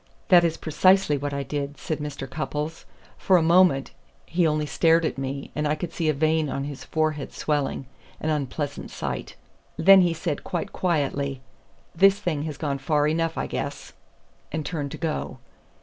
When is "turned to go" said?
14.65-15.37